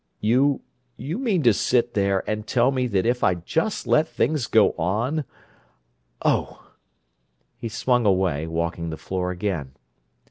[0.19, 4.71] "You—you mean to sit there and tell me that if I'd just let things go
[4.71, 6.71] on—Oh!"
[7.55, 9.73] He swung away, walking the floor again.